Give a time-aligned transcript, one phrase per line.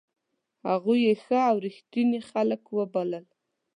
[0.69, 3.25] هغوی یې ښه او ریښتوني خلک وبلل.